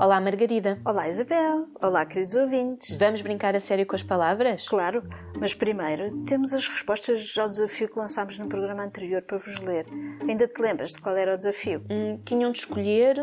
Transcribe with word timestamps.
Olá, 0.00 0.20
Margarida. 0.20 0.80
Olá, 0.84 1.08
Isabel. 1.08 1.66
Olá, 1.82 2.06
queridos 2.06 2.36
ouvintes. 2.36 2.96
Vamos 2.96 3.20
brincar 3.20 3.56
a 3.56 3.60
sério 3.60 3.84
com 3.84 3.96
as 3.96 4.02
palavras? 4.02 4.68
Claro, 4.68 5.02
mas 5.40 5.54
primeiro 5.54 6.22
temos 6.24 6.52
as 6.52 6.68
respostas 6.68 7.36
ao 7.36 7.48
desafio 7.48 7.88
que 7.88 7.98
lançámos 7.98 8.38
no 8.38 8.48
programa 8.48 8.84
anterior 8.84 9.22
para 9.22 9.38
vos 9.38 9.58
ler. 9.58 9.86
Ainda 10.20 10.46
te 10.46 10.62
lembras 10.62 10.92
de 10.92 11.00
qual 11.00 11.16
era 11.16 11.34
o 11.34 11.36
desafio? 11.36 11.82
Hum, 11.90 12.16
tinham 12.24 12.52
de 12.52 12.60
escolher 12.60 13.16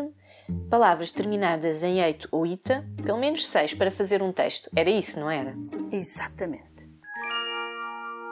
palavras 0.68 1.10
terminadas 1.10 1.82
em 1.82 2.02
eito 2.02 2.28
ou 2.30 2.44
ita, 2.44 2.86
pelo 3.02 3.18
menos 3.18 3.48
seis, 3.48 3.72
para 3.72 3.90
fazer 3.90 4.22
um 4.22 4.30
texto. 4.30 4.68
Era 4.76 4.90
isso, 4.90 5.18
não 5.18 5.30
era? 5.30 5.56
Exatamente. 5.90 6.90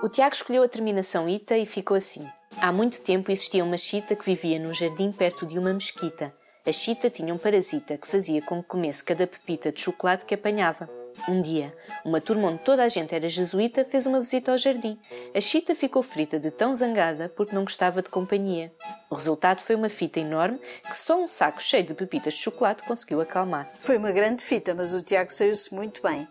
O 0.02 0.08
Tiago 0.10 0.34
escolheu 0.34 0.62
a 0.62 0.68
terminação 0.68 1.26
ita 1.26 1.56
e 1.56 1.64
ficou 1.64 1.96
assim. 1.96 2.28
Há 2.60 2.70
muito 2.70 3.00
tempo 3.00 3.32
existia 3.32 3.64
uma 3.64 3.78
chita 3.78 4.14
que 4.14 4.24
vivia 4.24 4.58
num 4.58 4.74
jardim 4.74 5.10
perto 5.10 5.46
de 5.46 5.58
uma 5.58 5.72
mesquita. 5.72 6.34
A 6.66 6.72
chita 6.72 7.10
tinha 7.10 7.34
um 7.34 7.36
parasita 7.36 7.98
que 7.98 8.08
fazia 8.08 8.40
com 8.40 8.62
que 8.62 8.68
comesse 8.68 9.04
cada 9.04 9.26
pepita 9.26 9.70
de 9.70 9.82
chocolate 9.82 10.24
que 10.24 10.34
apanhava. 10.34 10.88
Um 11.28 11.42
dia, 11.42 11.76
uma 12.02 12.22
turma 12.22 12.48
onde 12.48 12.60
toda 12.64 12.82
a 12.82 12.88
gente 12.88 13.14
era 13.14 13.28
jesuíta 13.28 13.84
fez 13.84 14.06
uma 14.06 14.18
visita 14.18 14.50
ao 14.50 14.56
jardim. 14.56 14.98
A 15.34 15.42
chita 15.42 15.74
ficou 15.74 16.02
frita 16.02 16.38
de 16.38 16.50
tão 16.50 16.74
zangada 16.74 17.28
porque 17.28 17.54
não 17.54 17.64
gostava 17.64 18.00
de 18.00 18.08
companhia. 18.08 18.72
O 19.10 19.14
resultado 19.14 19.60
foi 19.60 19.74
uma 19.76 19.90
fita 19.90 20.20
enorme 20.20 20.58
que 20.88 20.96
só 20.96 21.22
um 21.22 21.26
saco 21.26 21.62
cheio 21.62 21.84
de 21.84 21.92
pepitas 21.92 22.32
de 22.32 22.40
chocolate 22.40 22.82
conseguiu 22.84 23.20
acalmar. 23.20 23.70
Foi 23.80 23.98
uma 23.98 24.10
grande 24.10 24.42
fita, 24.42 24.74
mas 24.74 24.94
o 24.94 25.02
Tiago 25.02 25.34
saiu-se 25.34 25.72
muito 25.74 26.00
bem. 26.02 26.26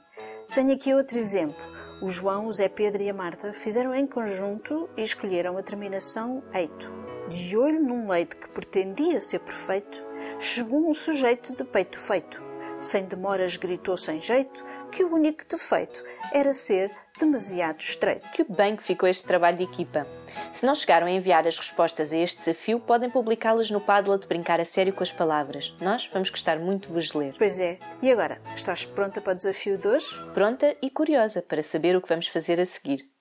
Tenho 0.55 0.73
aqui 0.73 0.95
outro 0.95 1.19
exemplo. 1.19 1.63
O 2.01 2.09
João, 2.09 2.47
o 2.47 2.53
Zé 2.53 2.67
Pedro 2.67 3.03
e 3.03 3.09
a 3.09 3.13
Marta 3.13 3.53
fizeram 3.53 3.93
em 3.93 4.07
conjunto 4.07 4.89
e 4.97 5.03
escolheram 5.03 5.59
a 5.59 5.61
terminação 5.61 6.43
eito. 6.55 6.91
De 7.29 7.55
olho 7.55 7.79
num 7.79 8.09
leite 8.09 8.35
que 8.35 8.49
pretendia 8.49 9.19
ser 9.21 9.39
perfeito, 9.39 10.12
chegou 10.43 10.89
um 10.89 10.93
sujeito 10.93 11.55
de 11.55 11.63
peito 11.63 11.97
feito. 11.97 12.41
Sem 12.81 13.05
demoras 13.05 13.55
gritou 13.55 13.95
sem 13.95 14.19
jeito 14.19 14.63
que 14.91 15.03
o 15.03 15.13
único 15.13 15.43
defeito 15.47 16.03
era 16.33 16.53
ser 16.53 16.91
demasiado 17.17 17.79
estreito. 17.79 18.29
Que 18.31 18.43
bem 18.43 18.75
que 18.75 18.83
ficou 18.83 19.07
este 19.07 19.25
trabalho 19.25 19.57
de 19.57 19.63
equipa. 19.63 20.05
Se 20.51 20.65
não 20.65 20.75
chegaram 20.75 21.07
a 21.07 21.11
enviar 21.11 21.47
as 21.47 21.57
respostas 21.57 22.11
a 22.11 22.17
este 22.17 22.39
desafio, 22.39 22.79
podem 22.79 23.09
publicá-las 23.09 23.71
no 23.71 23.79
Padlet 23.79 24.27
Brincar 24.27 24.59
a 24.59 24.65
Sério 24.65 24.91
com 24.91 25.01
as 25.01 25.13
Palavras. 25.13 25.73
Nós 25.79 26.09
vamos 26.11 26.29
gostar 26.29 26.59
muito 26.59 26.89
de 26.89 26.93
vos 26.93 27.13
ler. 27.13 27.35
Pois 27.37 27.57
é. 27.59 27.79
E 28.01 28.11
agora, 28.11 28.41
estás 28.53 28.85
pronta 28.85 29.21
para 29.21 29.33
o 29.33 29.35
desafio 29.35 29.77
de 29.77 29.87
hoje? 29.87 30.07
Pronta 30.33 30.75
e 30.81 30.89
curiosa 30.89 31.41
para 31.41 31.63
saber 31.63 31.95
o 31.95 32.01
que 32.01 32.09
vamos 32.09 32.27
fazer 32.27 32.59
a 32.59 32.65
seguir. 32.65 33.12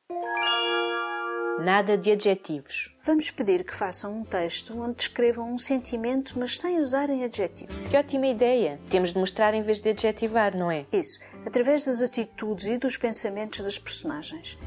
Nada 1.62 1.96
de 1.96 2.10
adjetivos. 2.10 2.92
Vamos 3.06 3.30
pedir 3.30 3.62
que 3.62 3.72
façam 3.72 4.18
um 4.18 4.24
texto 4.24 4.76
onde 4.82 4.96
descrevam 4.96 5.54
um 5.54 5.58
sentimento, 5.58 6.36
mas 6.36 6.58
sem 6.58 6.80
usarem 6.80 7.22
adjetivos. 7.22 7.72
Que 7.88 7.96
ótima 7.96 8.26
ideia! 8.26 8.80
Temos 8.90 9.12
de 9.12 9.18
mostrar 9.20 9.54
em 9.54 9.62
vez 9.62 9.80
de 9.80 9.90
adjetivar, 9.90 10.56
não 10.56 10.68
é? 10.68 10.86
Isso, 10.92 11.20
através 11.46 11.84
das 11.84 12.00
atitudes 12.00 12.66
e 12.66 12.78
dos 12.78 12.96
pensamentos 12.96 13.60
das 13.60 13.78
personagens. 13.78 14.58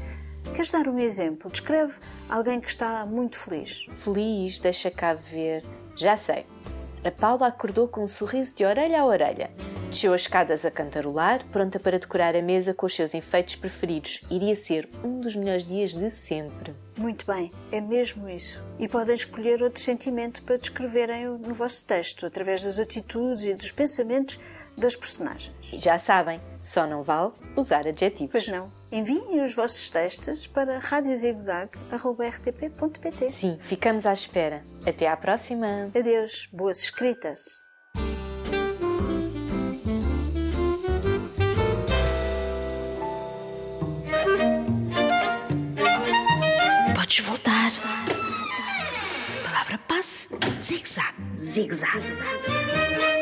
Queres 0.54 0.70
dar 0.70 0.88
um 0.88 0.98
exemplo? 0.98 1.50
Descreve 1.50 1.92
alguém 2.30 2.62
que 2.62 2.70
está 2.70 3.04
muito 3.04 3.38
feliz. 3.38 3.84
Feliz, 3.90 4.58
deixa 4.58 4.90
cá 4.90 5.12
ver. 5.12 5.62
Já 5.94 6.16
sei. 6.16 6.46
A 7.04 7.10
Paula 7.10 7.48
acordou 7.48 7.88
com 7.88 8.04
um 8.04 8.06
sorriso 8.06 8.56
de 8.56 8.64
orelha 8.64 9.02
a 9.02 9.04
orelha. 9.04 9.50
Desceu 9.88 10.12
as 10.12 10.22
escadas 10.22 10.64
a 10.64 10.70
cantarolar, 10.70 11.44
pronta 11.46 11.78
para 11.78 11.98
decorar 11.98 12.34
a 12.34 12.42
mesa 12.42 12.74
com 12.74 12.86
os 12.86 12.94
seus 12.94 13.14
enfeites 13.14 13.56
preferidos. 13.56 14.20
Iria 14.30 14.54
ser 14.54 14.88
um 15.02 15.20
dos 15.20 15.36
melhores 15.36 15.64
dias 15.64 15.94
de 15.94 16.10
sempre. 16.10 16.74
Muito 16.98 17.26
bem, 17.26 17.52
é 17.70 17.80
mesmo 17.80 18.28
isso. 18.28 18.60
E 18.78 18.88
podem 18.88 19.14
escolher 19.14 19.62
outro 19.62 19.80
sentimento 19.80 20.42
para 20.42 20.58
descreverem 20.58 21.26
no 21.26 21.54
vosso 21.54 21.86
texto, 21.86 22.26
através 22.26 22.62
das 22.62 22.78
atitudes 22.78 23.44
e 23.44 23.54
dos 23.54 23.70
pensamentos 23.70 24.38
das 24.76 24.94
personagens. 24.94 25.56
E 25.72 25.78
já 25.78 25.96
sabem, 25.96 26.38
só 26.60 26.86
não 26.86 27.02
vale 27.02 27.32
usar 27.56 27.86
adjetivos. 27.86 28.32
Pois 28.32 28.48
não. 28.48 28.70
Enviem 28.92 29.42
os 29.42 29.54
vossos 29.54 29.88
textos 29.90 30.46
para 30.46 30.78
radiozigzag.rtp.pt. 30.78 33.30
Sim, 33.30 33.58
ficamos 33.60 34.06
à 34.06 34.12
espera. 34.12 34.62
Até 34.84 35.08
à 35.08 35.16
próxima. 35.16 35.90
Adeus, 35.94 36.48
boas 36.52 36.80
escritas. 36.80 37.64
Zig-zag. 50.66 51.14
Zig-zag. 51.34 53.15